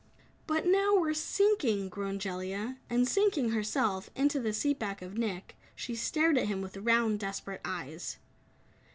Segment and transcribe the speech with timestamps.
[0.47, 2.79] "But now we're sinking," groaned Jellia.
[2.89, 7.19] And sinking herself, into the seat back of Nick, she stared at him with round,
[7.19, 8.17] desperate eyes.